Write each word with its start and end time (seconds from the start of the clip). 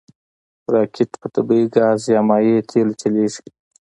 راکټ 0.73 1.11
په 1.21 1.27
طبعي 1.35 1.63
ګاز 1.75 2.01
یا 2.13 2.19
مایع 2.29 2.57
تېلو 2.69 2.93
چلیږي 3.01 3.43